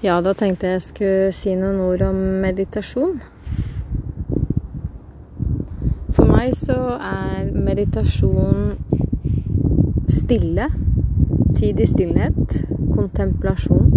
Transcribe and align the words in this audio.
Ja, 0.00 0.14
da 0.24 0.32
tenkte 0.32 0.64
jeg 0.64 0.78
jeg 0.78 0.82
skulle 0.86 1.32
si 1.36 1.50
noen 1.60 1.76
ord 1.84 2.00
om 2.06 2.16
meditasjon. 2.40 3.18
For 6.16 6.24
meg 6.24 6.54
så 6.56 6.76
er 6.96 7.50
meditasjon 7.52 8.78
stille. 10.08 10.70
Tid 11.58 11.82
i 11.84 11.88
stillhet. 11.90 12.62
Kontemplasjon. 12.94 13.90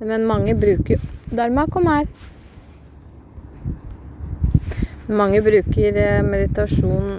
Men 0.00 0.24
mange 0.24 0.54
bruker 0.56 1.02
Dharma, 1.28 1.66
kom 1.68 1.90
her. 1.90 2.08
Mange 5.12 5.42
bruker 5.44 5.98
eh, 6.00 6.22
meditasjon 6.24 7.18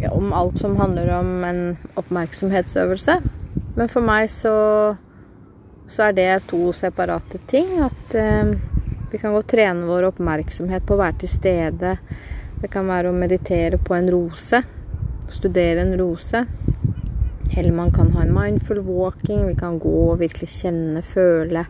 ja, 0.00 0.08
om 0.08 0.32
alt 0.32 0.56
som 0.62 0.78
handler 0.80 1.12
om 1.18 1.44
en 1.44 1.60
oppmerksomhetsøvelse. 2.00 3.18
Men 3.76 3.92
for 3.92 4.08
meg 4.08 4.32
så 4.32 4.54
så 5.88 6.08
er 6.08 6.12
det 6.12 6.46
to 6.50 6.72
separate 6.76 7.38
ting. 7.48 7.78
At 7.84 8.14
eh, 8.14 8.52
vi 9.10 9.18
kan 9.18 9.32
godt 9.32 9.52
trene 9.54 9.88
vår 9.88 10.10
oppmerksomhet 10.10 10.84
på 10.86 10.96
å 10.96 11.00
være 11.00 11.22
til 11.22 11.32
stede. 11.32 11.94
Det 12.60 12.68
kan 12.72 12.88
være 12.90 13.08
å 13.08 13.16
meditere 13.16 13.80
på 13.80 13.96
en 13.96 14.10
rose. 14.12 14.60
Studere 15.32 15.84
en 15.84 15.94
rose. 16.00 16.44
Eller 17.56 17.72
man 17.72 17.92
kan 17.94 18.12
ha 18.12 18.24
en 18.24 18.34
mindful 18.34 18.82
walking. 18.84 19.46
Vi 19.48 19.56
kan 19.56 19.78
gå 19.80 19.94
og 20.10 20.20
virkelig 20.20 20.50
kjenne, 20.58 21.02
føle 21.02 21.64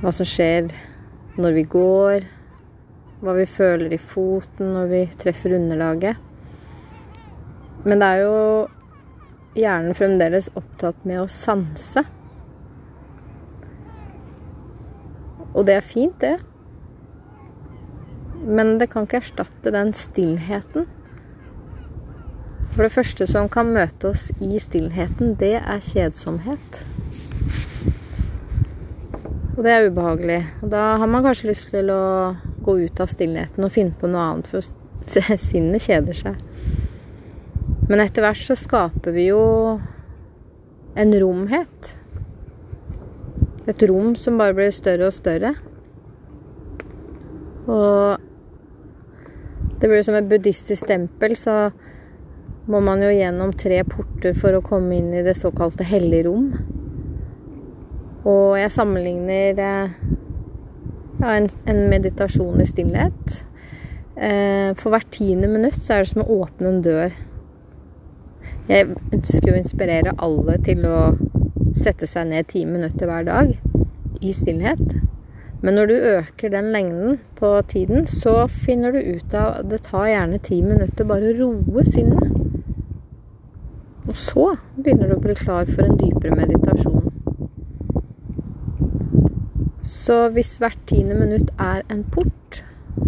hva 0.00 0.12
som 0.12 0.26
skjer 0.28 0.72
når 1.38 1.54
vi 1.60 1.66
går. 1.70 2.26
Hva 3.22 3.36
vi 3.38 3.46
føler 3.48 3.94
i 3.94 4.02
foten 4.02 4.74
når 4.74 4.90
vi 4.90 5.04
treffer 5.22 5.54
underlaget. 5.56 6.18
Men 7.86 8.02
det 8.02 8.10
er 8.10 8.24
jo 8.26 8.36
hjernen 9.56 9.94
fremdeles 9.94 10.50
opptatt 10.58 11.06
med 11.06 11.22
å 11.22 11.30
sanse. 11.30 12.02
Og 15.56 15.64
det 15.66 15.78
er 15.78 15.84
fint, 15.84 16.20
det. 16.20 16.36
Men 18.46 18.76
det 18.78 18.90
kan 18.92 19.06
ikke 19.06 19.22
erstatte 19.22 19.72
den 19.74 19.94
stillheten. 19.96 20.86
For 22.74 22.84
det 22.84 22.92
første 22.92 23.24
som 23.30 23.48
kan 23.48 23.72
møte 23.72 24.10
oss 24.12 24.28
i 24.44 24.60
stillheten, 24.60 25.32
det 25.40 25.54
er 25.62 25.80
kjedsomhet. 25.80 26.82
Og 29.56 29.62
det 29.64 29.72
er 29.72 29.86
ubehagelig. 29.88 30.42
Og 30.60 30.68
da 30.74 30.82
har 31.00 31.08
man 31.08 31.24
kanskje 31.24 31.48
lyst 31.48 31.70
til 31.72 31.88
å 31.88 32.36
gå 32.66 32.76
ut 32.84 33.00
av 33.00 33.08
stillheten 33.08 33.64
og 33.64 33.72
finne 33.72 33.96
på 33.96 34.10
noe 34.12 34.26
annet, 34.34 34.50
for 34.52 34.60
sinnet 35.48 35.86
kjeder 35.88 36.20
seg. 36.20 36.42
Men 37.88 38.02
etter 38.02 38.26
hvert 38.26 38.42
så 38.44 38.58
skaper 38.58 39.14
vi 39.16 39.30
jo 39.30 39.40
en 41.00 41.16
romhet. 41.22 41.94
Et 43.66 43.82
rom 43.90 44.14
som 44.18 44.38
bare 44.38 44.54
blir 44.54 44.70
større 44.74 45.08
og 45.10 45.16
større. 45.16 45.54
Og 47.66 48.22
det 49.80 49.90
blir 49.90 50.04
som 50.06 50.14
et 50.14 50.28
buddhistisk 50.30 50.86
stempel, 50.86 51.34
så 51.36 51.70
må 52.66 52.80
man 52.82 53.02
jo 53.02 53.10
gjennom 53.12 53.52
tre 53.54 53.82
porter 53.86 54.34
for 54.38 54.56
å 54.56 54.64
komme 54.64 54.96
inn 54.98 55.12
i 55.14 55.24
det 55.26 55.36
såkalte 55.38 55.86
hellige 55.86 56.26
rom. 56.28 56.48
Og 58.26 58.56
jeg 58.58 58.74
sammenligner 58.74 59.60
eh, 59.62 59.92
ja, 61.20 61.36
en, 61.36 61.46
en, 61.68 61.82
meditasjon 61.90 62.62
i 62.62 62.66
stillhet. 62.66 63.36
Eh, 64.16 64.72
for 64.78 64.94
hvert 64.94 65.10
tiende 65.14 65.50
minutt 65.50 65.78
så 65.82 65.94
er 65.94 66.02
det 66.02 66.10
som 66.14 66.24
å 66.24 66.40
åpne 66.42 66.72
en 66.72 66.82
dør. 66.82 67.14
Jeg 68.66 68.96
ønsker 69.14 69.52
å 69.52 69.60
inspirere 69.60 70.16
alle 70.18 70.56
til 70.66 70.82
å 70.90 70.98
sette 71.76 72.08
seg 72.10 72.30
ned 72.30 72.48
ti 72.50 72.64
minutter 72.68 73.08
hver 73.10 73.26
dag 73.28 73.52
i 74.20 74.32
stillhet. 74.32 74.82
Men 75.60 75.74
når 75.74 75.86
du 75.86 75.94
øker 75.94 76.52
den 76.52 76.72
lengden 76.72 77.18
på 77.36 77.62
tiden, 77.68 78.06
så 78.06 78.46
finner 78.46 78.92
du 78.92 78.98
ut 78.98 79.34
av 79.34 79.64
det 79.68 79.82
tar 79.88 80.10
gjerne 80.10 80.38
ti 80.44 80.60
minutter 80.62 81.08
bare 81.08 81.32
å 81.32 81.38
roe 81.40 81.84
sinnet. 81.88 82.36
Og 84.06 84.16
så 84.20 84.46
begynner 84.76 85.10
du 85.10 85.16
å 85.16 85.22
bli 85.24 85.34
klar 85.34 85.66
for 85.66 85.82
en 85.86 85.98
dypere 85.98 86.36
meditasjon. 86.38 87.10
Så 89.86 90.28
hvis 90.34 90.56
hvert 90.62 90.78
tiende 90.86 91.16
minutt 91.18 91.50
er 91.62 91.82
en 91.90 92.04
port, 92.14 92.62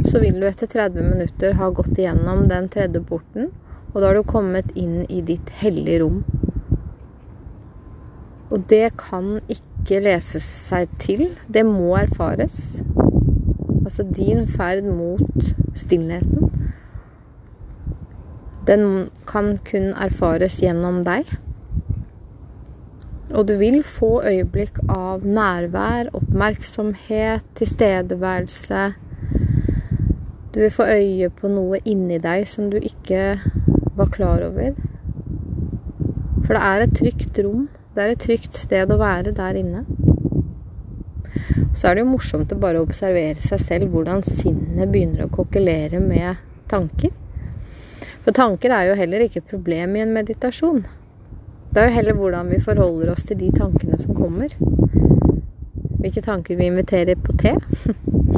så 0.09 0.21
vil 0.23 0.41
du 0.41 0.47
etter 0.49 0.67
30 0.71 1.07
minutter 1.13 1.55
ha 1.59 1.71
gått 1.75 1.99
igjennom 1.99 2.47
den 2.51 2.69
tredje 2.73 3.03
porten, 3.07 3.53
og 3.93 4.01
da 4.01 4.11
har 4.11 4.19
du 4.19 4.27
kommet 4.27 4.71
inn 4.75 5.05
i 5.09 5.21
ditt 5.25 5.51
hellige 5.63 6.03
rom. 6.03 6.23
Og 8.51 8.65
det 8.69 8.95
kan 8.97 9.37
ikke 9.53 10.01
leses 10.01 10.47
seg 10.69 10.89
til. 11.01 11.27
Det 11.53 11.67
må 11.67 11.97
erfares. 12.01 12.81
Altså 13.85 14.07
din 14.09 14.47
ferd 14.47 14.85
mot 14.85 15.51
stillheten. 15.77 16.49
Den 18.69 19.09
kan 19.29 19.59
kun 19.65 19.93
erfares 19.97 20.61
gjennom 20.61 21.03
deg. 21.05 21.29
Og 23.35 23.49
du 23.49 23.55
vil 23.61 23.83
få 23.85 24.23
øyeblikk 24.25 24.81
av 24.89 25.25
nærvær, 25.25 26.09
oppmerksomhet, 26.17 27.45
tilstedeværelse. 27.57 28.93
Du 30.55 30.61
vil 30.61 30.71
få 30.73 30.89
øye 30.89 31.29
på 31.31 31.49
noe 31.53 31.81
inni 31.85 32.17
deg 32.25 32.49
som 32.49 32.71
du 32.73 32.79
ikke 32.81 33.37
var 33.97 34.09
klar 34.13 34.45
over. 34.49 34.73
For 36.45 36.57
det 36.57 36.63
er 36.63 36.85
et 36.85 36.97
trygt 36.97 37.41
rom 37.45 37.69
det 37.99 38.05
er 38.05 38.13
et 38.15 38.21
trygt 38.23 38.55
sted 38.55 38.93
å 38.95 39.01
være 39.01 39.33
der 39.35 39.57
inne. 39.59 39.81
Så 41.75 41.89
er 41.89 41.97
det 41.97 42.05
jo 42.05 42.13
morsomt 42.13 42.53
å 42.55 42.59
bare 42.63 42.79
observere 42.79 43.43
seg 43.43 43.59
selv, 43.59 43.89
hvordan 43.91 44.23
sinnet 44.23 44.93
begynner 44.93 45.25
å 45.25 45.33
kokkelere 45.35 45.99
med 46.03 46.39
tanker. 46.71 47.11
For 48.23 48.37
tanker 48.37 48.71
er 48.75 48.91
jo 48.91 48.99
heller 49.01 49.25
ikke 49.25 49.43
et 49.43 49.51
problem 49.51 49.97
i 49.97 50.05
en 50.05 50.15
meditasjon. 50.15 50.85
Det 51.73 51.83
er 51.83 51.89
jo 51.89 51.97
heller 51.97 52.17
hvordan 52.21 52.53
vi 52.53 52.61
forholder 52.63 53.11
oss 53.13 53.27
til 53.27 53.41
de 53.43 53.51
tankene 53.57 53.99
som 53.99 54.15
kommer. 54.15 54.55
Hvilke 55.99 56.23
tanker 56.23 56.57
vi 56.61 56.71
inviterer 56.71 57.19
på 57.19 57.35
te. 57.41 57.57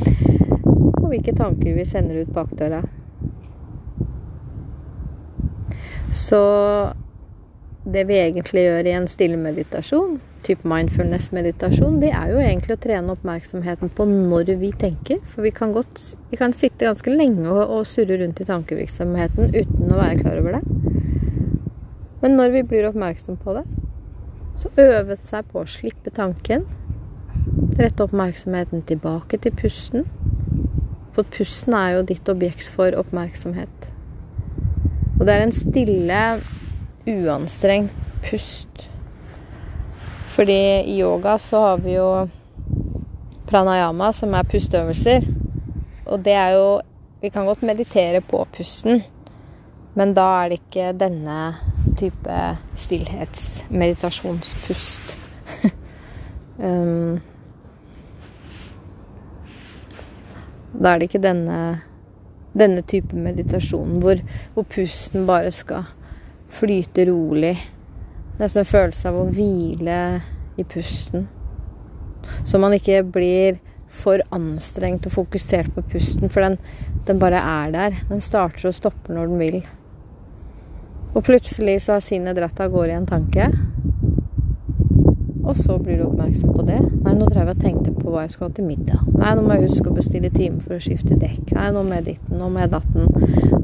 Og 1.03 1.07
hvilke 1.11 1.37
tanker 1.37 1.77
vi 1.77 1.85
sender 1.85 2.23
ut 2.25 2.33
bakdøra. 2.33 2.81
Så 6.17 6.41
det 7.85 8.05
vi 8.11 8.19
egentlig 8.21 8.67
gjør 8.67 8.89
i 8.89 8.93
en 8.99 9.07
stille 9.09 9.39
meditasjon, 9.41 10.19
type 10.45 10.69
mindfulness-meditasjon, 10.69 11.99
det 12.03 12.11
er 12.17 12.33
jo 12.33 12.41
egentlig 12.43 12.77
å 12.77 12.81
trene 12.81 13.15
oppmerksomheten 13.15 13.93
på 13.97 14.07
når 14.09 14.53
vi 14.61 14.73
tenker. 14.77 15.21
For 15.33 15.45
vi 15.45 15.53
kan, 15.55 15.73
godt, 15.77 16.01
vi 16.33 16.41
kan 16.41 16.53
sitte 16.57 16.89
ganske 16.89 17.13
lenge 17.13 17.49
og, 17.49 17.63
og 17.65 17.89
surre 17.89 18.21
rundt 18.21 18.41
i 18.41 18.49
tankevirksomheten 18.49 19.55
uten 19.57 19.89
å 19.93 20.01
være 20.01 20.21
klar 20.21 20.41
over 20.43 20.59
det. 20.59 20.65
Men 22.21 22.37
når 22.37 22.55
vi 22.59 22.67
blir 22.69 22.89
oppmerksom 22.91 23.41
på 23.41 23.57
det, 23.57 23.65
så 24.61 24.69
øve 24.77 25.17
seg 25.17 25.49
på 25.49 25.63
å 25.63 25.69
slippe 25.69 26.13
tanken. 26.13 26.67
Rette 27.81 28.05
oppmerksomheten 28.05 28.85
tilbake 28.89 29.41
til 29.41 29.57
pusten. 29.57 30.05
For 31.17 31.25
pusten 31.33 31.77
er 31.77 31.97
jo 31.97 32.09
ditt 32.13 32.29
objekt 32.29 32.69
for 32.69 32.93
oppmerksomhet. 33.01 33.89
Og 35.17 35.25
det 35.25 35.33
er 35.33 35.47
en 35.47 35.57
stille 35.57 36.25
uanstrengt 37.07 37.93
pust. 38.31 38.89
Fordi 40.29 40.81
i 40.81 41.01
yoga 41.01 41.39
så 41.39 41.61
har 41.61 41.79
vi 41.79 41.95
jo 41.95 42.29
pranayama, 43.51 44.13
som 44.13 44.35
er 44.35 44.43
pusteøvelser. 44.43 45.21
Og 46.07 46.25
det 46.25 46.33
er 46.33 46.51
jo 46.59 46.81
Vi 47.21 47.29
kan 47.29 47.45
godt 47.45 47.63
meditere 47.63 48.21
på 48.25 48.47
pusten, 48.57 49.03
men 49.95 50.15
da 50.17 50.23
er 50.41 50.49
det 50.49 50.59
ikke 50.63 50.93
denne 50.97 51.57
type 51.99 52.57
stillhetsmeditasjonspust. 52.81 55.17
um, 56.65 57.21
da 60.73 60.89
er 60.89 60.99
det 60.99 61.03
ikke 61.11 61.27
denne, 61.29 61.81
denne 62.57 62.83
type 62.89 63.17
meditasjon 63.17 64.01
hvor, 64.01 64.17
hvor 64.55 64.63
pusten 64.63 65.27
bare 65.29 65.51
skal 65.53 65.85
flyte 66.55 67.07
rolig. 67.09 67.57
Nesten 68.41 68.65
en 68.65 68.71
følelse 68.71 69.11
av 69.11 69.19
å 69.21 69.27
hvile 69.31 69.99
i 70.61 70.65
pusten. 70.65 71.27
Så 72.45 72.61
man 72.61 72.75
ikke 72.77 73.03
blir 73.05 73.59
for 73.91 74.23
anstrengt 74.35 75.09
og 75.09 75.17
fokusert 75.17 75.73
på 75.75 75.83
pusten, 75.95 76.31
for 76.31 76.45
den, 76.47 76.57
den 77.09 77.19
bare 77.21 77.41
er 77.43 77.75
der. 77.75 78.01
Den 78.09 78.23
starter 78.23 78.71
og 78.71 78.77
stopper 78.77 79.17
når 79.17 79.31
den 79.33 79.43
vil. 79.43 79.61
Og 81.11 81.25
plutselig 81.27 81.81
så 81.83 81.97
har 81.97 82.05
sinnet 82.07 82.39
dratt 82.39 82.61
av 82.63 82.71
gårde 82.71 82.93
i 82.93 82.99
en 83.01 83.09
tanke. 83.11 83.51
Og 85.41 85.57
så 85.59 85.79
blir 85.83 85.99
du 85.99 86.05
oppmerksom 86.07 86.53
på 86.55 86.63
det. 86.69 86.79
Nei, 86.79 87.15
nå 87.17 87.27
drev 87.27 87.49
jeg 87.49 87.57
og 87.57 87.65
tenkte 87.65 87.95
på 87.97 88.13
hva 88.13 88.23
jeg 88.23 88.37
skal 88.37 88.47
ha 88.47 88.55
til 88.55 88.69
middag. 88.69 89.01
Nei, 89.17 89.33
nå 89.35 89.43
må 89.43 89.57
jeg 89.57 89.67
huske 89.67 89.91
å 89.91 89.97
bestille 89.97 90.31
time 90.31 90.63
for 90.63 90.77
å 90.77 90.83
skifte 90.85 91.19
dekk. 91.19 91.51
Nei, 91.57 91.71
nå 91.75 91.83
må 91.83 91.99
jeg 91.99 92.07
ditten, 92.13 92.39
nå 92.39 92.51
må 92.53 92.63
jeg 92.63 92.71
datten. 92.77 93.11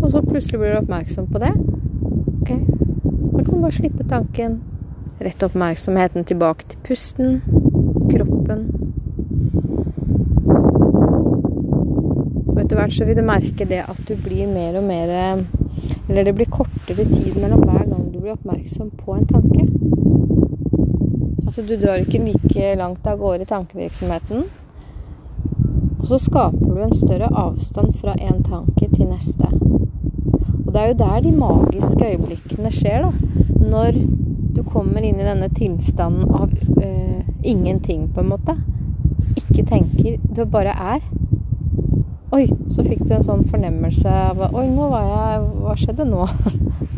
Og 0.00 0.08
så 0.10 0.24
plutselig 0.26 0.62
blir 0.62 0.74
du 0.74 0.80
oppmerksom 0.80 1.30
på 1.30 1.44
det. 1.44 1.52
Ok, 2.40 2.50
da 3.36 3.44
kan 3.44 3.60
bare 3.62 3.72
slippe 3.72 4.04
tanken. 4.08 4.60
Rette 5.18 5.46
oppmerksomheten 5.46 6.24
tilbake 6.24 6.68
til 6.68 6.78
pusten, 6.84 7.40
kroppen. 8.10 8.66
Og 12.52 12.60
etter 12.62 12.76
hvert 12.76 12.96
så 12.96 13.04
vil 13.08 13.16
du 13.18 13.24
merke 13.26 13.68
det 13.68 13.82
at 13.84 14.02
du 14.08 14.14
blir 14.24 14.48
mer 14.48 14.78
og 14.80 14.84
mer 14.84 15.12
Eller 16.08 16.24
det 16.24 16.34
blir 16.34 16.46
kortere 16.46 17.04
tid 17.04 17.34
mellom 17.40 17.64
hver 17.66 17.84
gang 17.84 18.12
du 18.12 18.20
blir 18.20 18.36
oppmerksom 18.36 18.90
på 18.90 19.14
en 19.14 19.26
tanke. 19.26 19.66
Altså 21.46 21.62
du 21.62 21.76
drar 21.76 21.98
ikke 21.98 22.22
like 22.22 22.74
langt 22.78 23.06
av 23.06 23.18
gårde 23.18 23.42
i 23.42 23.50
tankevirksomheten. 23.50 24.44
Og 25.98 26.06
så 26.06 26.18
skaper 26.18 26.74
du 26.74 26.82
en 26.82 26.94
større 26.94 27.28
avstand 27.32 27.94
fra 28.00 28.14
en 28.20 28.42
tanke 28.44 28.88
til 28.94 29.08
neste. 29.10 29.48
Det 30.76 30.82
er 30.82 30.90
jo 30.90 30.96
der 31.00 31.20
de 31.25 31.31
magiske 31.32 32.05
øyeblikkene 32.05 32.69
skjer, 32.69 33.06
da. 33.06 33.44
Når 33.64 33.94
du 34.52 34.58
kommer 34.69 35.00
inn 35.00 35.17
i 35.17 35.25
denne 35.25 35.49
tilstanden 35.56 36.28
av 36.37 36.52
øh, 36.52 37.23
ingenting, 37.40 38.02
på 38.12 38.20
en 38.20 38.28
måte. 38.28 38.58
Ikke 39.38 39.64
tenker, 39.70 40.19
du 40.20 40.43
bare 40.44 40.75
er. 40.76 41.00
Oi, 42.37 42.44
så 42.69 42.84
fikk 42.84 43.06
du 43.06 43.14
en 43.17 43.25
sånn 43.25 43.46
fornemmelse 43.49 44.12
av 44.12 44.44
Oi, 44.50 44.67
nå 44.69 44.90
var 44.93 45.08
jeg 45.08 45.49
Hva 45.64 45.78
skjedde 45.81 46.08
nå? 46.11 46.28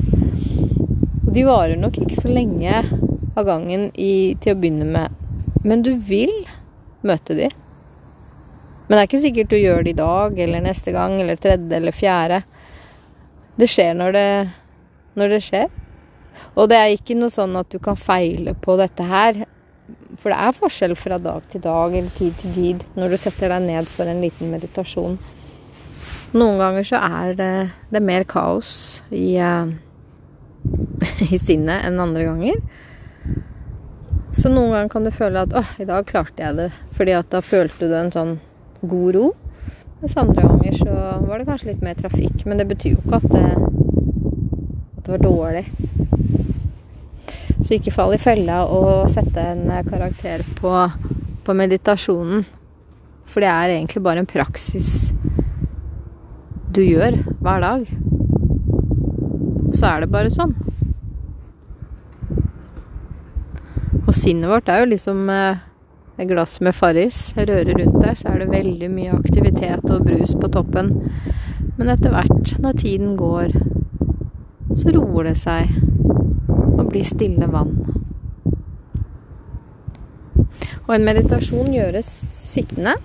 Og 1.29 1.31
de 1.37 1.47
varer 1.47 1.79
nok 1.79 2.03
ikke 2.03 2.19
så 2.19 2.35
lenge 2.35 2.83
av 2.83 3.47
gangen 3.47 3.93
i, 3.95 4.35
til 4.43 4.57
å 4.57 4.59
begynne 4.59 4.91
med. 4.91 5.15
Men 5.63 5.87
du 5.87 5.95
vil 5.95 6.35
møte 7.07 7.39
de. 7.39 7.55
Men 8.89 8.97
det 8.97 9.03
er 9.05 9.11
ikke 9.13 9.27
sikkert 9.29 9.55
du 9.55 9.61
gjør 9.61 9.87
det 9.87 9.95
i 9.95 10.03
dag 10.03 10.47
eller 10.49 10.67
neste 10.67 10.99
gang 10.99 11.21
eller 11.23 11.39
tredje 11.39 11.79
eller 11.79 11.95
fjerde. 11.95 12.43
Det 13.59 13.67
skjer 13.71 13.95
når 13.99 14.15
det, 14.15 14.29
når 15.19 15.35
det 15.35 15.43
skjer. 15.43 15.71
Og 16.55 16.69
det 16.71 16.79
er 16.79 16.95
ikke 16.95 17.17
noe 17.19 17.33
sånn 17.33 17.57
at 17.59 17.71
du 17.73 17.81
kan 17.83 17.99
feile 17.99 18.55
på 18.55 18.77
dette 18.79 19.07
her. 19.07 19.41
For 20.19 20.31
det 20.31 20.39
er 20.39 20.57
forskjell 20.57 20.95
fra 20.99 21.19
dag 21.23 21.47
til 21.51 21.63
dag 21.65 21.95
eller 21.95 22.15
tid 22.15 22.37
til 22.41 22.55
tid 22.55 22.87
når 22.99 23.15
du 23.15 23.19
setter 23.21 23.53
deg 23.55 23.67
ned 23.67 23.91
for 23.91 24.11
en 24.11 24.23
liten 24.23 24.53
meditasjon. 24.53 25.19
Noen 26.37 26.59
ganger 26.61 26.85
så 26.85 27.01
er 27.01 27.37
det, 27.39 27.53
det 27.89 28.01
er 28.01 28.05
mer 28.05 28.27
kaos 28.29 28.73
i, 29.09 29.39
uh, 29.41 29.71
i 31.35 31.39
sinnet 31.41 31.87
enn 31.89 32.03
andre 32.03 32.27
ganger. 32.29 32.61
Så 34.37 34.53
noen 34.53 34.75
ganger 34.75 34.91
kan 34.93 35.07
du 35.09 35.11
føle 35.15 35.47
at 35.47 35.55
'Å, 35.57 35.65
i 35.81 35.87
dag 35.89 36.05
klarte 36.07 36.45
jeg 36.45 36.57
det', 36.59 36.73
fordi 36.95 37.15
at 37.17 37.31
da 37.33 37.41
følte 37.41 37.89
du 37.89 37.95
en 37.97 38.13
sånn 38.13 38.35
god 38.83 39.15
ro. 39.17 39.29
Mens 40.01 40.17
andre 40.17 40.43
ganger 40.43 40.73
så 40.79 40.93
var 41.27 41.39
det 41.39 41.47
kanskje 41.49 41.73
litt 41.73 41.83
mer 41.83 41.97
trafikk. 41.99 42.45
Men 42.47 42.61
det 42.61 42.69
betyr 42.71 42.95
jo 42.95 43.01
ikke 43.03 43.19
at 43.19 43.31
det, 43.33 43.49
at 44.99 45.03
det 45.09 45.15
var 45.17 45.25
dårlig. 45.25 45.65
Så 47.59 47.75
ikke 47.75 47.93
fall 47.93 48.15
i 48.15 48.21
fella 48.23 48.63
og 48.71 49.11
sette 49.11 49.43
en 49.43 49.67
karakter 49.89 50.45
på, 50.61 50.75
på 51.45 51.57
meditasjonen. 51.59 52.47
For 53.29 53.45
det 53.45 53.51
er 53.51 53.75
egentlig 53.75 54.05
bare 54.07 54.23
en 54.23 54.31
praksis 54.31 55.11
du 56.73 56.81
gjør 56.85 57.19
hver 57.43 57.65
dag. 57.65 57.87
Så 59.75 59.89
er 59.89 60.05
det 60.05 60.13
bare 60.15 60.31
sånn. 60.33 60.55
Og 64.07 64.15
sinnet 64.17 64.49
vårt 64.49 64.71
er 64.73 64.85
jo 64.85 64.93
liksom 64.95 65.27
eh, 65.33 65.65
glass 66.27 66.61
med 66.61 66.75
Farris. 66.75 67.35
Rører 67.37 67.75
rundt 67.79 68.03
der, 68.03 68.15
så 68.19 68.33
er 68.33 68.39
det 68.43 68.51
veldig 68.51 68.91
mye 68.91 69.15
aktivitet 69.15 69.85
og 69.91 70.07
brus 70.07 70.35
på 70.35 70.51
toppen. 70.51 70.91
Men 71.79 71.93
etter 71.95 72.11
hvert, 72.11 72.57
når 72.59 72.81
tiden 72.81 73.15
går, 73.17 73.55
så 74.75 74.95
roer 74.97 75.31
det 75.31 75.37
seg 75.39 75.71
og 76.51 76.89
blir 76.91 77.07
stille 77.07 77.47
vann. 77.53 77.77
Og 80.89 80.95
en 80.97 81.07
meditasjon 81.07 81.71
gjøres 81.75 82.09
sittende. 82.49 82.97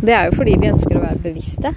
Det 0.00 0.14
er 0.14 0.28
jo 0.28 0.36
fordi 0.38 0.56
vi 0.62 0.72
ønsker 0.72 0.96
å 0.96 1.04
være 1.04 1.24
bevisste. 1.24 1.74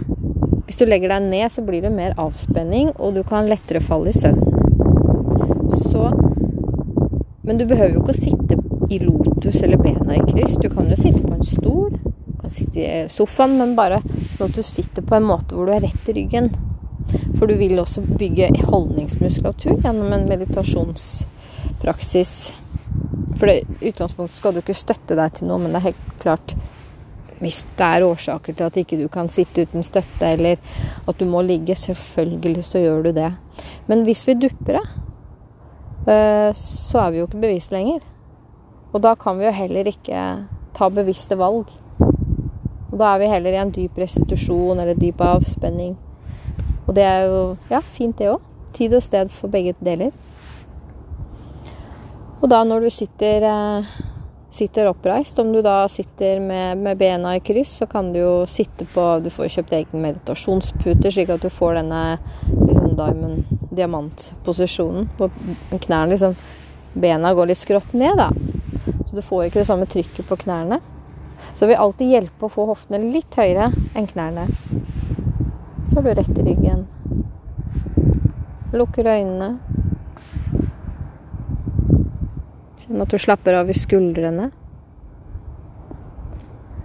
Hvis 0.67 0.79
du 0.79 0.85
legger 0.87 1.11
deg 1.11 1.25
ned, 1.27 1.47
så 1.51 1.65
blir 1.67 1.83
det 1.83 1.91
mer 1.91 2.13
avspenning, 2.21 2.93
og 2.95 3.17
du 3.17 3.23
kan 3.27 3.49
lettere 3.49 3.81
falle 3.83 4.13
i 4.13 4.15
søvn. 4.15 4.39
Så 5.89 6.11
Men 7.43 7.57
du 7.57 7.65
behøver 7.65 7.95
jo 7.95 8.03
ikke 8.03 8.13
å 8.13 8.21
sitte 8.21 8.55
i 8.89 8.99
lotus 8.99 9.63
eller 9.63 9.77
bena 9.77 10.15
i 10.15 10.31
kryss. 10.31 10.55
Du 10.61 10.69
kan 10.69 10.89
jo 10.89 10.95
sitte 10.99 11.23
på 11.23 11.33
en 11.33 11.45
stol. 11.45 11.91
Du 12.25 12.41
kan 12.41 12.49
sitte 12.49 12.79
i 12.79 13.09
sofaen, 13.09 13.57
men 13.59 13.75
bare 13.77 14.01
sånn 14.35 14.49
at 14.49 14.55
du 14.57 14.63
sitter 14.65 15.01
på 15.05 15.15
en 15.17 15.29
måte 15.29 15.55
hvor 15.55 15.65
du 15.69 15.73
er 15.75 15.85
rett 15.85 16.09
i 16.09 16.13
ryggen. 16.21 16.47
For 17.37 17.45
du 17.49 17.55
vil 17.59 17.79
også 17.81 18.01
bygge 18.05 18.47
holdningsmuskulatur 18.69 19.75
gjennom 19.83 20.13
en 20.15 20.29
meditasjonspraksis. 20.29 22.31
For 23.39 23.47
i 23.49 23.65
utgangspunktet 23.89 24.37
skal 24.37 24.53
du 24.53 24.59
ikke 24.61 24.77
støtte 24.77 25.17
deg 25.17 25.29
til 25.37 25.45
noe, 25.49 25.59
men 25.61 25.71
det 25.73 25.79
er 25.81 25.89
helt 25.91 26.09
klart 26.21 26.49
hvis 27.41 27.63
det 27.77 27.85
er 27.85 28.03
årsaker 28.05 28.53
til 28.53 28.67
at 28.67 28.77
ikke 28.77 28.99
du 28.99 29.07
kan 29.09 29.29
sitte 29.33 29.61
uten 29.65 29.83
støtte, 29.85 30.27
eller 30.27 30.55
at 31.09 31.17
du 31.17 31.25
må 31.25 31.41
ligge, 31.41 31.75
selvfølgelig 31.75 32.63
så 32.67 32.77
gjør 32.83 33.03
du 33.07 33.11
det. 33.17 33.31
Men 33.89 34.03
hvis 34.05 34.27
vi 34.27 34.37
dupper 34.37 34.77
det, 34.77 34.85
eh, 36.13 36.49
så 36.57 37.01
er 37.01 37.11
vi 37.11 37.17
jo 37.21 37.27
ikke 37.29 37.41
bevisst 37.41 37.73
lenger. 37.73 37.99
Og 38.91 38.99
da 39.03 39.15
kan 39.15 39.39
vi 39.39 39.47
jo 39.47 39.55
heller 39.55 39.87
ikke 39.87 40.21
ta 40.75 40.89
bevisste 40.91 41.37
valg. 41.39 41.71
Og 42.91 42.97
da 42.99 43.13
er 43.13 43.21
vi 43.21 43.31
heller 43.31 43.55
i 43.55 43.61
en 43.61 43.71
dyp 43.71 43.99
restitusjon 44.01 44.79
eller 44.79 44.99
dyp 44.99 45.21
avspenning. 45.23 45.95
Og 46.87 46.95
det 46.97 47.05
er 47.07 47.27
jo 47.29 47.41
ja, 47.71 47.79
fint, 47.79 48.17
det 48.19 48.31
òg. 48.33 48.43
Tid 48.75 48.95
og 48.95 49.03
sted 49.03 49.31
for 49.31 49.51
begge 49.51 49.75
deler. 49.83 50.11
Og 52.41 52.49
da 52.49 52.63
når 52.65 52.87
du 52.87 52.89
sitter, 52.89 53.43
eh, 53.45 53.89
sitter 54.51 54.89
oppreist, 54.89 55.39
om 55.39 55.51
du 55.53 55.61
da 55.61 55.85
sitter 55.87 56.39
med, 56.39 56.77
med, 56.77 56.97
bena 56.97 57.35
i 57.37 57.39
kryss, 57.39 57.77
så 57.79 57.85
kan 57.87 58.11
du 58.13 58.19
jo 58.19 58.45
sitte 58.47 58.87
på 58.91 59.23
Du 59.23 59.29
får 59.29 59.51
kjøpt 59.55 59.75
egen 59.77 60.01
meditasjonspute, 60.01 61.11
slik 61.11 61.29
at 61.29 61.43
du 61.43 61.49
får 61.49 61.77
denne 61.79 62.01
liksom 62.49 62.97
diamantposisjonen. 63.71 65.09
Hvor 65.17 65.31
knærne 65.79 66.15
liksom 66.15 66.35
Bena 66.93 67.33
går 67.33 67.51
litt 67.51 67.61
skrått 67.61 67.93
ned, 67.93 68.17
da. 68.17 68.29
Så 69.09 69.15
du 69.15 69.21
får 69.21 69.45
ikke 69.47 69.61
det 69.61 69.67
samme 69.69 69.87
trykket 69.89 70.27
på 70.27 70.37
knærne. 70.43 70.81
Så 71.53 71.65
det 71.65 71.73
vil 71.73 71.83
alltid 71.83 72.11
hjelpe 72.13 72.47
å 72.47 72.51
få 72.51 72.65
hoftene 72.69 73.11
litt 73.13 73.35
høyere 73.35 73.71
enn 73.97 74.07
knærne. 74.09 74.47
Så 75.87 75.97
har 75.97 76.05
du 76.05 76.13
rett 76.15 76.37
i 76.39 76.45
ryggen. 76.45 76.85
Lukker 78.75 79.09
øynene. 79.11 79.57
Kjenn 82.83 83.03
at 83.03 83.11
du 83.11 83.19
slapper 83.19 83.59
av 83.59 83.71
i 83.71 83.75
skuldrene. 83.75 84.51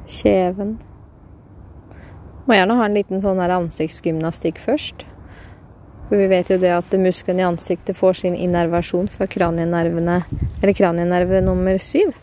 Kjeven. 0.06 0.76
Må 2.46 2.54
gjerne 2.54 2.78
ha 2.78 2.86
en 2.86 2.94
liten 2.94 3.22
sånn 3.22 3.42
ansiktsgymnastikk 3.42 4.58
først. 4.62 5.06
For 6.08 6.16
vi 6.16 6.28
vet 6.30 6.50
jo 6.50 6.58
det 6.62 6.70
at 6.70 6.94
musklene 7.02 7.42
i 7.42 7.46
ansiktet 7.46 7.98
får 7.98 8.20
sin 8.20 8.36
innervasjon 8.38 9.08
fra 9.10 9.26
kranienervene, 9.26 10.20
eller 10.62 10.76
kranienerve 10.76 11.40
nummer 11.42 11.78
syv. 11.82 12.14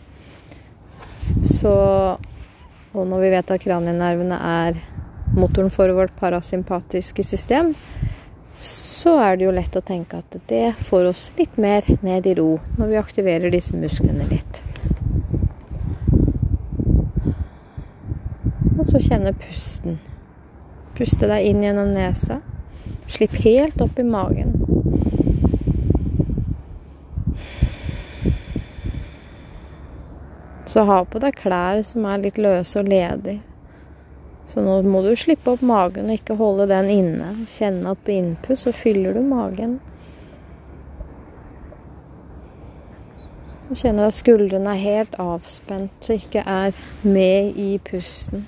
Så 1.44 1.74
Og 2.94 3.08
når 3.10 3.20
vi 3.24 3.30
vet 3.32 3.48
at 3.50 3.58
kranienervene 3.58 4.36
er 4.38 4.76
motoren 5.34 5.70
for 5.70 5.90
vårt 5.96 6.12
parasympatiske 6.14 7.24
system, 7.26 7.72
så 8.58 9.16
er 9.18 9.36
det 9.36 9.48
jo 9.48 9.54
lett 9.56 9.74
å 9.74 9.82
tenke 9.82 10.20
at 10.22 10.36
det 10.46 10.76
får 10.78 11.08
oss 11.10 11.24
litt 11.34 11.58
mer 11.58 11.82
ned 12.06 12.28
i 12.30 12.36
ro 12.38 12.52
når 12.78 12.92
vi 12.92 13.00
aktiverer 13.00 13.50
disse 13.50 13.74
musklene 13.74 14.28
litt. 14.30 14.62
Og 18.78 18.86
så 18.86 19.02
kjenne 19.02 19.34
pusten. 19.42 19.98
Puste 20.94 21.26
deg 21.26 21.50
inn 21.50 21.66
gjennom 21.66 21.90
nesa. 21.98 22.44
Slipp 23.06 23.34
helt 23.44 23.80
opp 23.80 23.98
i 23.98 24.02
magen. 24.02 24.54
Så 30.66 30.82
ha 30.88 31.04
på 31.06 31.20
deg 31.22 31.36
klær 31.38 31.82
som 31.86 32.06
er 32.10 32.22
litt 32.24 32.38
løse 32.40 32.80
og 32.80 32.88
ledige. 32.90 33.40
Så 34.50 34.62
nå 34.62 34.80
må 34.86 35.00
du 35.04 35.12
slippe 35.16 35.54
opp 35.54 35.62
magen 35.66 36.10
og 36.10 36.18
ikke 36.18 36.36
holde 36.38 36.68
den 36.70 36.90
inne. 36.92 37.30
Kjenne 37.50 37.94
at 37.94 38.02
på 38.06 38.14
innpust 38.14 38.66
så 38.66 38.72
fyller 38.76 39.16
du 39.16 39.22
magen. 39.24 39.78
Du 43.68 43.72
kjenner 43.78 44.10
at 44.10 44.14
skuldrene 44.14 44.74
er 44.74 44.82
helt 44.82 45.14
avspent, 45.18 45.94
så 46.04 46.18
ikke 46.18 46.42
er 46.44 46.76
med 47.02 47.56
i 47.58 47.78
pusten. 47.82 48.44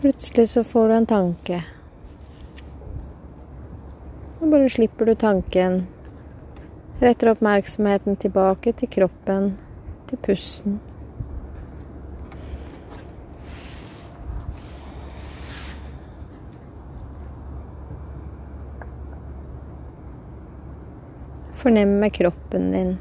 plutselig 0.00 0.48
så 0.48 0.64
får 0.64 0.88
du 0.88 0.94
en 0.94 1.06
tanke. 1.06 1.64
Og 4.40 4.50
bare 4.50 4.70
slipper 4.70 5.06
du 5.06 5.14
tanken. 5.14 5.86
Retter 7.00 7.32
oppmerksomheten 7.32 8.16
tilbake 8.16 8.72
til 8.78 8.90
kroppen, 8.90 9.56
til 10.10 10.22
pusten. 10.22 10.78
Fornemme 21.58 22.10
kroppen 22.14 22.72
din. 22.72 22.98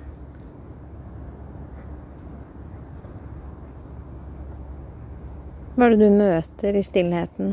Hva 5.78 5.86
er 5.86 5.94
det 5.94 6.08
du 6.08 6.14
møter 6.18 6.74
i 6.74 6.82
stillheten? 6.82 7.52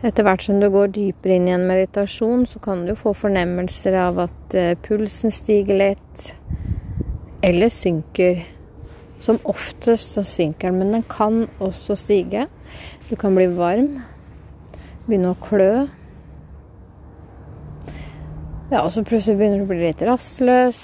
Etter 0.00 0.24
hvert 0.24 0.46
som 0.46 0.62
du 0.62 0.70
går 0.72 0.94
dypere 0.94 1.36
inn 1.36 1.50
i 1.50 1.52
en 1.52 1.66
meditasjon, 1.68 2.46
så 2.48 2.62
kan 2.64 2.86
du 2.88 2.94
få 2.96 3.12
fornemmelser 3.12 3.98
av 4.00 4.22
at 4.24 4.56
eh, 4.56 4.72
pulsen 4.80 5.34
stiger 5.34 5.76
litt, 5.76 6.24
eller 7.44 7.68
synker. 7.68 8.40
Som 9.20 9.42
oftest 9.44 10.16
så 10.16 10.24
synker 10.24 10.70
den, 10.70 10.80
men 10.80 10.96
den 10.96 11.04
kan 11.04 11.42
også 11.60 11.98
stige. 12.00 12.48
Du 13.10 13.16
kan 13.20 13.36
bli 13.36 13.50
varm, 13.60 13.98
begynne 15.04 15.36
å 15.36 15.40
klø. 15.44 15.84
Ja, 18.66 18.80
og 18.82 18.90
så 18.90 19.04
plutselig 19.06 19.38
begynner 19.38 19.60
du 19.62 19.68
å 19.68 19.70
bli 19.70 19.84
litt 19.84 20.00
rastløs. 20.02 20.80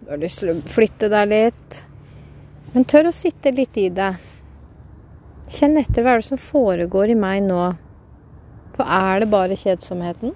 Du 0.00 0.08
har 0.14 0.20
lyst 0.22 0.40
til 0.40 0.54
å 0.54 0.60
flytte 0.72 1.10
deg 1.12 1.28
litt. 1.28 1.82
Men 2.72 2.86
tør 2.88 3.10
å 3.10 3.12
sitte 3.12 3.52
litt 3.52 3.76
i 3.76 3.90
det. 3.92 4.14
Kjenn 5.52 5.76
etter 5.80 6.04
hva 6.04 6.14
er 6.16 6.22
det 6.22 6.28
som 6.30 6.40
foregår 6.40 7.12
i 7.12 7.18
meg 7.20 7.42
nå. 7.44 7.60
For 8.76 8.88
er 8.88 9.20
det 9.20 9.28
bare 9.32 9.58
kjedsomheten? 9.60 10.32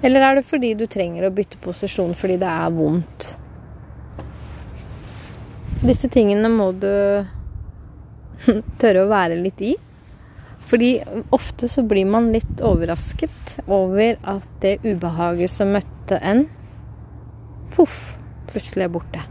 Eller 0.00 0.24
er 0.24 0.38
det 0.38 0.46
fordi 0.48 0.72
du 0.78 0.86
trenger 0.88 1.28
å 1.28 1.34
bytte 1.34 1.60
posisjon 1.60 2.16
fordi 2.16 2.38
det 2.40 2.48
er 2.48 2.72
vondt? 2.72 3.30
Disse 5.84 6.08
tingene 6.08 6.48
må 6.48 6.70
du 6.72 6.88
tørre 8.80 9.04
å 9.04 9.12
være 9.12 9.36
litt 9.44 9.60
i. 9.60 9.74
Fordi 10.66 10.90
ofte 11.34 11.68
så 11.70 11.84
blir 11.86 12.08
man 12.10 12.32
litt 12.34 12.62
overrasket 12.64 13.60
over 13.70 14.18
at 14.26 14.48
det 14.64 14.80
ubehaget 14.82 15.52
som 15.52 15.70
møtte 15.76 16.18
en, 16.18 16.46
poff, 17.76 18.16
plutselig 18.50 18.88
er 18.88 18.94
borte. 18.96 19.22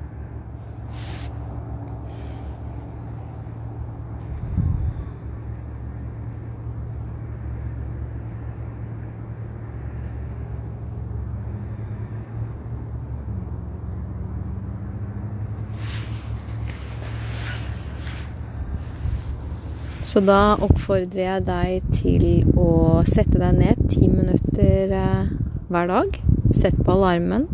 Så 20.05 20.21
da 20.21 20.53
oppfordrer 20.61 21.23
jeg 21.23 21.43
deg 21.47 21.85
til 21.97 22.25
å 22.61 23.01
sette 23.09 23.39
deg 23.41 23.55
ned 23.57 23.79
ti 23.89 24.05
minutter 24.05 24.91
eh, 24.93 25.31
hver 25.73 25.87
dag. 25.89 26.19
Sett 26.53 26.77
på 26.77 26.93
alarmen. 26.93 27.47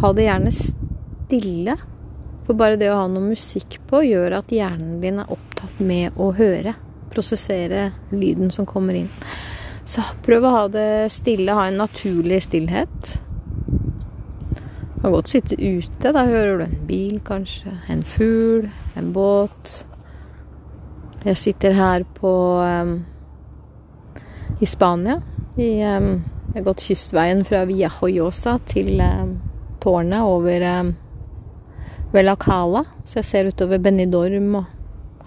Ha 0.00 0.10
det 0.16 0.26
gjerne 0.26 0.50
stille. 0.54 1.76
For 2.48 2.58
bare 2.58 2.80
det 2.80 2.88
å 2.90 2.96
ha 2.98 3.04
noe 3.06 3.30
musikk 3.30 3.78
på 3.86 4.00
gjør 4.08 4.40
at 4.40 4.50
hjernen 4.50 4.96
din 5.04 5.20
er 5.22 5.30
opptatt 5.30 5.78
med 5.78 6.18
å 6.18 6.32
høre. 6.34 6.72
Prosessere 7.14 7.92
lyden 8.10 8.50
som 8.50 8.66
kommer 8.66 8.98
inn. 8.98 9.10
Så 9.86 10.02
prøv 10.26 10.48
å 10.48 10.54
ha 10.56 10.64
det 10.72 10.90
stille. 11.14 11.54
Ha 11.54 11.68
en 11.70 11.78
naturlig 11.78 12.40
stillhet. 12.48 13.12
Du 13.68 14.98
kan 15.04 15.14
godt 15.14 15.30
sitte 15.30 15.54
ute. 15.54 16.10
Da 16.10 16.26
hører 16.26 16.58
du 16.58 16.66
en 16.66 16.82
bil, 16.90 17.20
kanskje. 17.22 17.76
En 17.86 18.02
fugl. 18.02 18.66
En 18.98 19.12
båt. 19.14 19.84
Jeg 21.24 21.36
sitter 21.36 21.74
her 21.74 22.04
på 22.14 22.30
um, 22.62 22.92
i 24.62 24.66
Spania. 24.66 25.16
I, 25.58 25.66
um, 25.82 26.12
jeg 26.52 26.60
har 26.60 26.66
gått 26.68 26.84
kystveien 26.86 27.42
fra 27.46 27.64
Via 27.66 27.90
Hoyosa 27.90 28.54
til 28.70 29.00
um, 29.02 29.32
tårnet 29.82 30.22
over 30.22 30.66
um, 30.78 30.92
Velacala. 32.14 32.84
Så 33.02 33.18
jeg 33.18 33.26
ser 33.26 33.50
utover 33.50 33.82
Benidorm 33.82 34.60
og 34.60 34.70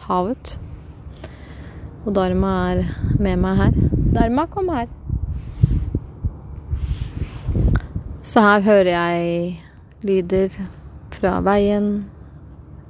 havet. 0.08 0.56
Og 2.06 2.16
Dharma 2.16 2.56
er 2.72 2.86
med 3.20 3.44
meg 3.44 3.60
her. 3.60 3.80
Dharma, 4.16 4.48
kom 4.48 4.72
her. 4.72 4.88
Så 8.24 8.42
her 8.48 8.64
hører 8.64 8.94
jeg 8.96 9.60
lyder 10.08 10.56
fra 11.12 11.42
veien, 11.44 12.06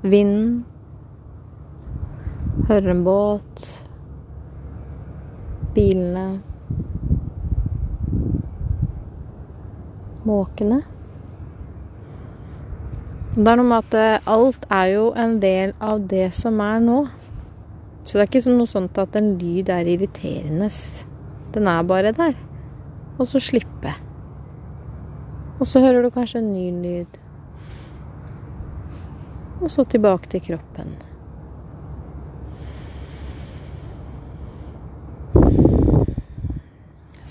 vinden 0.05 0.61
Hører 2.67 2.91
en 2.91 3.03
båt. 3.03 3.63
Bilene. 5.73 6.25
Måkene. 10.27 10.81
Det 13.31 13.47
er 13.47 13.57
noe 13.57 13.65
med 13.65 13.77
at 13.79 13.97
eh, 13.97 14.29
alt 14.29 14.65
er 14.69 14.87
jo 14.91 15.09
en 15.17 15.37
del 15.41 15.73
av 15.81 16.03
det 16.11 16.29
som 16.37 16.61
er 16.61 16.81
nå. 16.83 16.99
Så 18.03 18.17
det 18.17 18.23
er 18.25 18.29
ikke 18.29 18.53
noe 18.53 18.69
sånt 18.69 18.97
at 19.01 19.17
en 19.17 19.33
lyd 19.41 19.71
er 19.73 19.87
irriterende. 19.87 20.69
Den 21.55 21.69
er 21.71 21.85
bare 21.87 22.13
der. 22.17 22.35
Og 23.17 23.27
så 23.31 23.41
slippe. 23.41 23.93
Og 25.57 25.67
så 25.69 25.81
hører 25.81 26.03
du 26.03 26.13
kanskje 26.13 26.41
en 26.41 26.51
ny 26.53 26.67
lyd. 26.83 27.21
Og 29.61 29.71
så 29.71 29.85
tilbake 29.85 30.29
til 30.29 30.43
kroppen. 30.51 30.99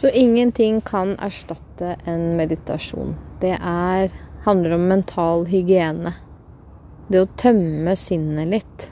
Så 0.00 0.08
ingenting 0.08 0.80
kan 0.80 1.18
erstatte 1.18 1.96
en 2.04 2.36
meditasjon. 2.36 3.16
Det 3.40 3.58
er, 3.60 4.08
handler 4.44 4.72
om 4.72 4.86
mental 4.88 5.42
hygiene. 5.44 6.14
Det 7.12 7.20
å 7.20 7.26
tømme 7.36 7.92
sinnet 8.00 8.48
litt. 8.48 8.86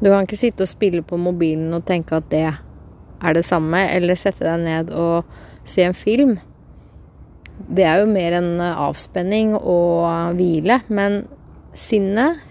Du 0.00 0.08
kan 0.08 0.26
ikke 0.26 0.38
sitte 0.40 0.64
og 0.66 0.70
spille 0.72 1.04
på 1.06 1.14
mobilen 1.22 1.76
og 1.78 1.84
tenke 1.86 2.18
at 2.18 2.26
det 2.32 2.40
er 2.50 3.36
det 3.38 3.44
samme, 3.46 3.84
eller 3.86 4.18
sette 4.18 4.42
deg 4.42 4.64
ned 4.64 4.90
og 4.90 5.30
se 5.62 5.84
en 5.86 5.94
film. 5.94 6.32
Det 7.70 7.86
er 7.86 8.02
jo 8.02 8.08
mer 8.10 8.34
en 8.40 8.50
avspenning 8.66 9.52
og 9.60 10.34
hvile. 10.40 10.80
Men 10.90 11.20
sinnet, 11.70 12.42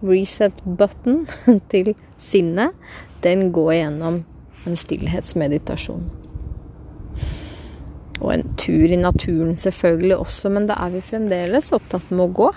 reset 0.00 0.64
button 0.64 1.26
til 1.74 1.92
sinnet, 2.16 2.72
den 3.20 3.50
går 3.52 3.74
gjennom 3.82 4.22
en 4.64 4.80
stillhetsmeditasjon. 4.80 6.08
Og 8.18 8.32
en 8.34 8.44
tur 8.58 8.90
i 8.90 8.98
naturen 8.98 9.56
selvfølgelig 9.56 10.16
også, 10.16 10.50
men 10.50 10.66
da 10.66 10.78
er 10.82 10.96
vi 10.96 11.04
fremdeles 11.04 11.70
opptatt 11.76 12.10
med 12.10 12.24
å 12.26 12.32
gå. 12.40 12.50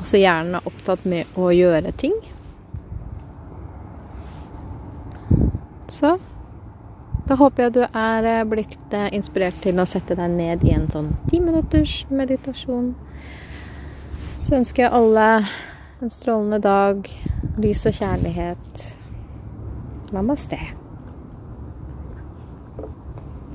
Altså 0.00 0.20
hjernen 0.22 0.56
er 0.56 0.68
opptatt 0.68 1.04
med 1.04 1.36
å 1.36 1.50
gjøre 1.52 1.92
ting. 2.00 2.16
Så 5.90 6.14
da 7.30 7.36
håper 7.38 7.66
jeg 7.66 7.74
du 7.76 7.82
er 7.84 8.26
eh, 8.26 8.46
blitt 8.48 8.94
eh, 8.96 9.10
inspirert 9.14 9.60
til 9.62 9.78
å 9.78 9.86
sette 9.86 10.16
deg 10.18 10.32
ned 10.34 10.64
i 10.66 10.72
en 10.74 10.88
sånn 10.90 11.12
ti 11.30 11.38
minutters 11.42 12.00
meditasjon. 12.10 12.94
Så 14.40 14.56
ønsker 14.58 14.86
jeg 14.86 14.94
alle 14.96 15.28
en 16.00 16.10
strålende 16.10 16.58
dag, 16.64 17.06
lys 17.60 17.84
og 17.86 17.98
kjærlighet. 18.00 18.84
Namaste. 20.16 20.79